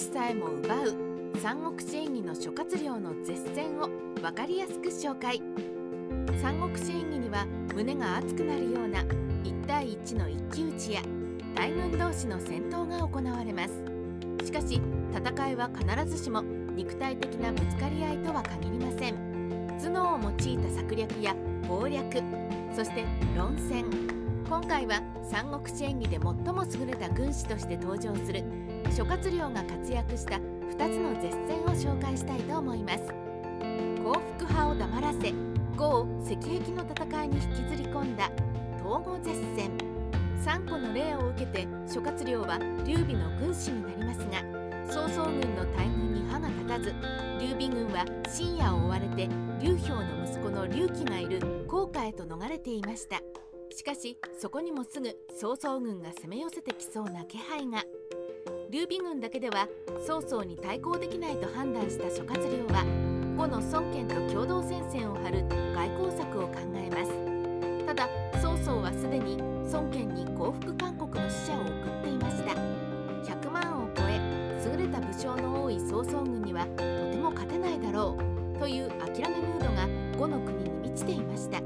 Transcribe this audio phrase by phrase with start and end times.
[0.00, 0.96] さえも奪う
[1.42, 3.88] 三国志演義の諸葛亮の絶戦を
[4.20, 5.42] 分かりやすく紹介。
[6.42, 9.02] 三国志演義には胸が熱くなるような
[9.44, 11.02] 1対1の一騎打ちや
[11.54, 13.74] 大軍同士の戦闘が行われます。
[14.44, 14.80] しかし
[15.14, 19.14] 戦いは必ずしも肉体的なぶつかり合いとは限りません。
[19.78, 21.36] 頭脳を用いた策略や
[21.68, 22.22] 謀略
[22.74, 23.04] そして
[23.36, 23.84] 論戦。
[24.48, 28.42] 今回は三国志演義で最も優れた軍師として登場する
[29.00, 33.04] 諸葛亮が活躍した2つの絶戦を紹介したいと思います。
[34.04, 35.32] 幸福派を黙らせ
[35.74, 38.30] 呉石壁の戦いに引きずり込んだ
[38.76, 39.70] 東郷絶戦。
[40.44, 44.42] 3個の例を受けて諸葛亮は劉備の軍師になりますが
[44.92, 46.94] 曹操軍の大軍に歯が立たず
[47.40, 49.30] 劉備軍は深夜を追われて
[49.62, 53.22] 劉氷の息子の劉貴がいる黄河へと逃れていました。
[53.74, 57.82] しかしそこにもすぐ曹操軍が攻め寄せてきそうな気配が。
[58.70, 59.66] 劉備軍だけでは
[60.06, 62.84] 曹操に対抗できないと判断した諸葛亮は
[63.36, 67.84] 呉の孫権と共同戦線を張る外交策を考えます。
[67.84, 68.08] ただ
[68.40, 71.68] 曹操はすでに孫権に降伏勧告の使者を送
[71.98, 72.52] っていました。
[73.34, 74.20] 100万を超え
[74.64, 78.16] 優れた武将の多い曹操軍にはとても勝てないだろ
[78.54, 81.58] うという諦めムードが呉の国に満ちていました。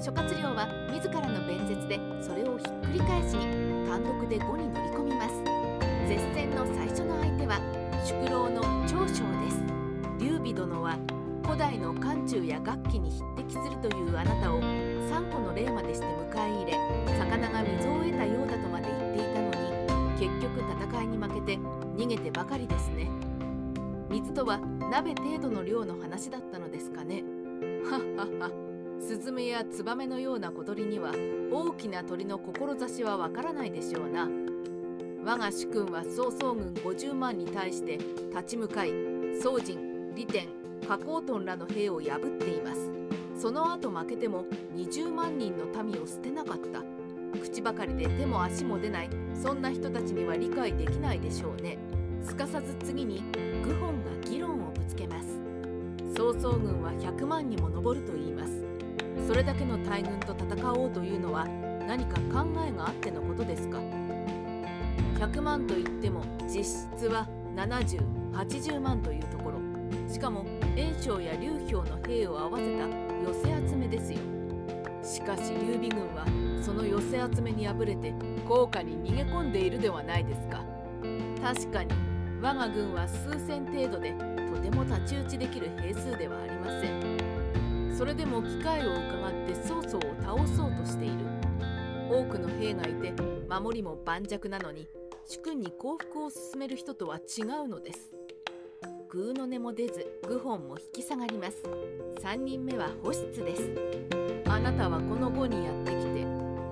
[0.00, 3.32] 諸葛亮は自らの弁舌でそれをひっくり返し
[3.90, 5.65] 単独で呉に乗り込みます。
[6.06, 7.60] 絶戦の最初の相手は
[8.04, 9.58] 宿老の長将です。
[10.20, 10.96] 劉備殿は
[11.42, 16.72] 古代の漢中や楽器に匹敵するというあなたを3個の例までして迎え入れ
[17.18, 21.58] 魚が水を得たようだとまで言っていたのに結局戦いに負けて
[21.96, 23.10] 逃げてばかりですね。
[24.08, 27.24] 水とは鍋程度の量の話だったのですかね。
[27.90, 28.50] はっはっは。
[29.00, 31.12] スズメやツバメのような小鳥には
[31.52, 34.45] 大きな鳥の志はわからないでしょうな。
[35.26, 37.98] 我が主君は曹操軍50万に対して
[38.30, 38.92] 立ち向かい
[39.42, 40.46] 宋人李天
[40.86, 42.92] 加工トンらの兵を破っています。
[43.36, 44.44] その後負けても
[44.76, 46.84] 20万人の民を捨てなかった。
[47.40, 49.10] 口ばかりで手も足も出ない。
[49.34, 51.76] そんな人たちには理解できないでしょうね。
[52.22, 53.24] すかさず次に
[53.64, 55.40] 愚本が議論をぶつけます。
[56.16, 58.64] 曹操軍は100万にも上ると言います。
[59.26, 61.48] それだけの大軍と戦おうというのは
[61.88, 63.80] 何か考えがあってのことですか？
[65.18, 69.56] 100万といっても実質は7080万というところ。
[70.12, 70.44] しかも
[70.76, 74.18] 袁紹や劉氷の兵を合わせた寄せ集めですよ。
[75.02, 76.26] しかし劉備軍は
[76.62, 78.12] その寄せ集めに敗れて
[78.46, 80.64] 高架に逃げ込んでいるではないですか。
[81.42, 81.94] 確かに
[82.42, 87.96] 我が軍は数千程度でとても太刀打ちできる兵数ではありません。
[87.96, 91.14] それでも機会を伺って曹操を倒そうとしている。
[92.08, 93.12] 多くの兵がいて
[93.48, 94.86] 守りも盤石なのに
[95.28, 98.12] 主君に降伏を進める人とは違うのです。
[99.08, 101.64] グーの音も出ず愚本も引き下がります。
[102.22, 103.62] 3人目は保湿です。
[104.48, 106.24] あなたはこの後にやってきて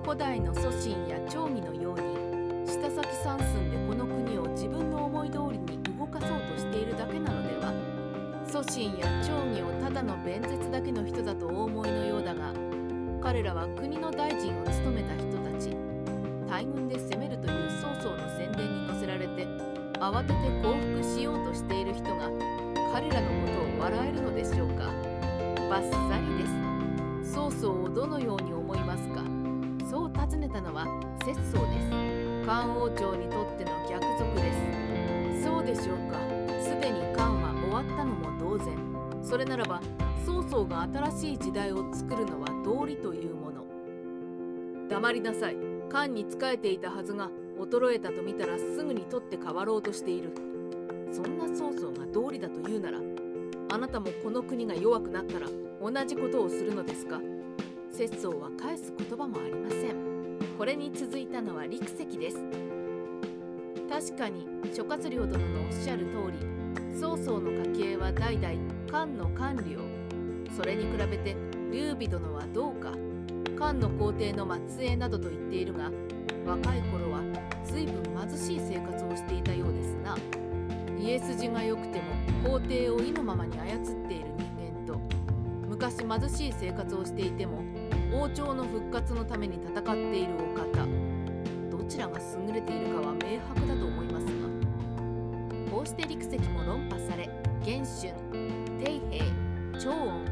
[0.05, 7.73] 古代の祖神や長義のように下先三寸でこの国を自分の思い通りに動かそうとしているだけなのでは。
[8.47, 12.53] 祖神や長義をただの弁舌だけの人だとお思いのようだが
[13.21, 15.94] 彼らは国の大臣を務めた人たち。
[16.55, 19.45] 大軍で攻めるという曹操の宣伝に乗せられて
[19.99, 22.29] 慌てて降伏しようとしている人が
[22.93, 24.85] 彼らのことを笑えるのでしょうか。
[25.69, 27.33] バッサリです。
[27.33, 29.21] 曹操をどのように思いますか。
[29.89, 30.85] そう尋ねたのは
[31.25, 32.45] 節操です。
[32.45, 34.53] 漢王朝にとっての逆賊で
[35.33, 35.43] す。
[35.43, 36.17] そうでしょうか。
[36.63, 38.77] すでに漢は終わったのも同然。
[39.21, 39.81] それならば
[40.25, 43.65] 曹操が新しい時代を作るのは道理というもの。
[44.87, 45.64] 黙りなさい。
[45.89, 47.29] 漢に仕えていたはずが
[47.59, 50.31] 衰えたと見たらすぐに取って代わろうとしている。
[51.11, 52.99] そんな曹操が道理だと言うなら
[53.69, 55.47] あなたもこの国が弱くなったら
[55.81, 57.21] 同じことをするのですか。
[57.91, 59.95] 節操は返す言葉もありません。
[60.57, 62.37] これに続いたのは陸石です。
[63.89, 68.53] 確かに諸葛亮殿のおっしゃる通り曹操の家系は代々
[68.91, 69.79] 漢の官僚。
[70.55, 71.35] それに比べて
[71.71, 72.91] 劉備殿はどうか。
[73.65, 75.89] 漢の皇帝の末裔などと言っているが
[76.45, 77.21] 若い頃は
[77.65, 80.15] 随分貧しい生活をしていたようですな。
[80.99, 82.03] 家筋が良くても
[82.47, 84.99] 皇帝を意のままに操っている人間と
[85.67, 87.63] 昔貧しい生活をしていても
[88.13, 90.87] 王朝の復活のために戦っているお方
[91.75, 95.71] どちらが優れているかは明白だと思いますが。
[95.71, 97.27] こうして陸石も論破され
[97.65, 98.13] 元春
[98.79, 99.25] 底平
[99.79, 100.23] 長音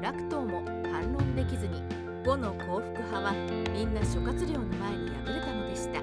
[0.00, 3.32] 楽東も反論できずに呉の幸福派は
[3.72, 6.00] みんな諸葛亮の前に敗れたのでした。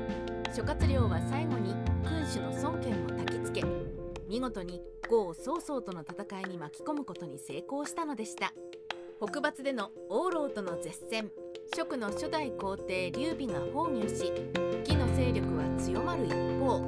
[0.54, 1.74] 諸葛亮は最後に
[2.04, 3.64] 君主の孫権を焚きつけ
[4.28, 8.54] 見事に呉曹操との戦いに巻き込むことに成功したのでした。
[9.22, 11.32] 北伐での王老との絶戦
[11.74, 14.32] 蜀の初代皇帝劉備が崩御し
[14.86, 16.80] 魏の勢力は強まる一方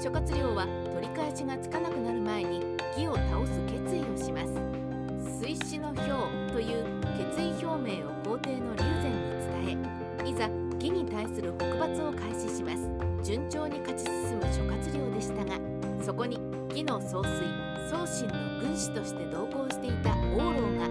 [0.00, 2.60] 諸葛亮は取り返しがつかなくなる前に
[2.96, 4.89] 魏を倒す決意をします。
[5.20, 6.84] 水死の表という
[7.16, 9.28] 決意表明を皇帝の劉禅に
[9.64, 13.10] 伝えいざ魏に対する北伐を開始します。
[13.22, 15.58] 順調に勝ち進む諸葛亮でしたが
[16.02, 16.38] そこに
[16.70, 17.30] 魏の総帥
[17.90, 20.86] 宗信の軍師として同行していた王老が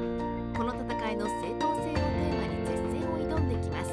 [0.55, 3.91] この戦いの正当性をテーマに絶戦を挑んできます。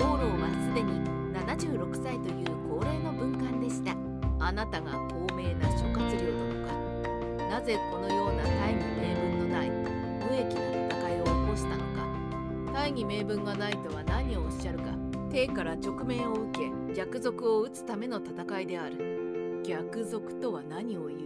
[0.00, 1.04] 王老はすでに
[1.34, 3.94] 76歳という高齢の文官でした。
[4.38, 6.72] あなたが高名な諸葛亮殿か。
[7.50, 9.31] なぜこのような大義名分
[10.32, 12.72] 無益な戦いを起こしたのか。
[12.72, 14.84] 大義名分がないとは何をおっしゃるか。
[15.30, 19.60] 帝から直命を受け逆賊を討つための戦いである。
[19.62, 21.20] 逆賊とは何を言う。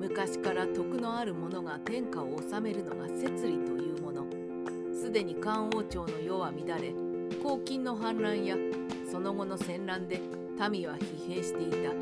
[0.00, 4.26] 昔から徳のある者が天下を治めるのが摂理というもの。
[4.92, 6.92] すでに漢王朝の世は乱れ
[7.40, 8.56] 黄巾の反乱や
[9.08, 10.20] その後の戦乱で
[10.68, 11.92] 民は疲弊していた。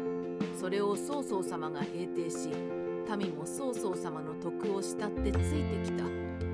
[0.58, 2.48] それを曹操様が平定し
[3.16, 6.04] 民も曹操様の徳を慕ってついてきた。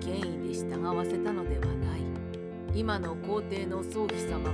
[0.00, 2.00] 権威で従わせたのではない。
[2.74, 4.52] 今の皇帝の宗妃様も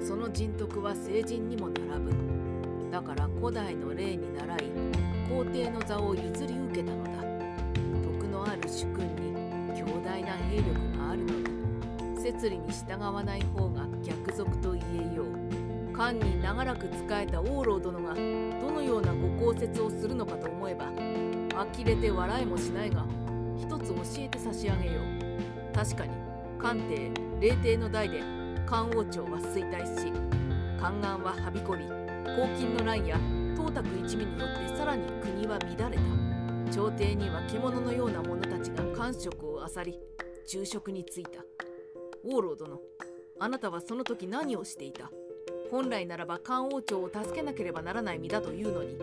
[0.00, 2.12] その人徳は成人にも並ぶ。
[2.90, 4.70] だから古代の例に倣い
[5.28, 7.10] 皇帝の座を譲り受けたのだ。
[8.02, 11.32] 徳のある主君に強大な兵力があるの
[12.14, 14.82] に摂理に従わない方が逆賊と言
[15.12, 15.94] えよう。
[15.94, 18.20] 漢に長らく仕えた王老殿がど
[18.72, 20.86] のようなご公説をするのかと思えば
[21.54, 23.04] 呆れて笑いもしないが
[23.56, 25.74] 一つ教えて差し上げよう。
[25.74, 26.12] 確かに
[26.58, 27.10] 漢帝
[27.40, 28.22] 霊帝の代で
[28.66, 30.12] 漢王朝は衰退し
[30.78, 31.84] 宦官ははびこり
[32.26, 33.16] 黄巾の乱や
[33.56, 36.02] 董卓一味によってさらに国は乱れた。
[36.72, 39.98] 朝廷には獣のような者たちが官職を漁り
[40.46, 41.44] 昼食に就いた。
[42.24, 42.80] 王老殿
[43.38, 45.10] あなたはその時何をしていた？
[45.70, 48.96] 本来ならば漢王朝を助けなければならない身だというのに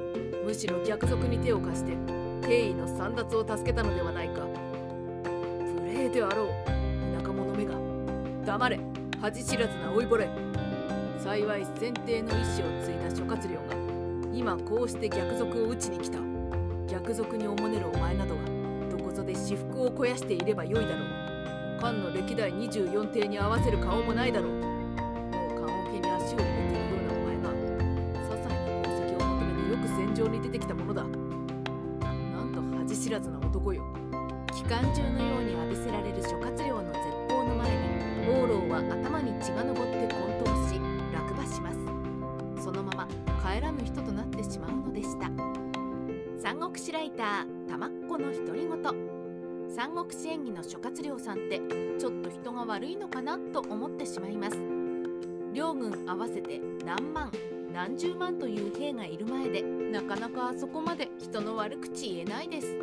[0.44, 1.95] むしろ逆賊に手を貸して
[2.42, 4.42] 帝位の簒奪を助けたのではないか。
[5.24, 6.48] 無礼であろう
[7.18, 7.76] 田舎者めが。
[8.46, 8.80] 黙れ。
[9.22, 10.28] 恥知らずな老いぼれ。
[11.20, 13.76] 幸い先帝の意志を継いだ諸葛亮が
[14.34, 16.18] 今こうして逆賊を討ちに来た。
[16.90, 18.42] 逆賊におもねるお前などは
[18.90, 21.80] どこぞで私腹を肥やしていればよいだろう。
[21.80, 24.52] 漢の歴代24帝に合わせる顔もないだろう。
[24.52, 24.62] もう
[25.66, 30.50] 棺桶に足を入れているようなお前が些細な功績を求めてよく戦場に出
[33.12, 33.84] 知らずな男よ。
[34.56, 36.98] 機関銃のように浴びせられる諸葛亮の絶
[37.28, 39.75] 望の前に王老は頭に血が上っ
[40.08, 40.80] て混沌し
[41.12, 42.63] 落馬します。
[42.63, 43.08] そのまま
[43.44, 45.30] 帰らぬ人となってしまうのでした。
[46.42, 51.60] 三国志ライター玉っ子の独り言三国志演義の諸葛亮さんって
[52.00, 54.57] ちょっと人が悪いのかなと思ってしまいます。
[55.54, 57.30] 両軍合わせて何万
[57.74, 62.80] 何十万という兵がいる前でなかなかあそこまで人の悪口言えないです。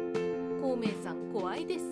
[0.61, 1.85] 孔明さん怖いです。